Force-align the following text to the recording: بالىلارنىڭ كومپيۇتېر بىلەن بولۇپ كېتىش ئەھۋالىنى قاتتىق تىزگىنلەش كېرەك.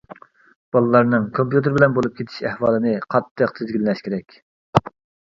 بالىلارنىڭ 0.77 1.27
كومپيۇتېر 1.39 1.75
بىلەن 1.75 1.93
بولۇپ 1.97 2.15
كېتىش 2.21 2.39
ئەھۋالىنى 2.47 2.95
قاتتىق 3.17 3.55
تىزگىنلەش 3.61 4.03
كېرەك. 4.09 4.39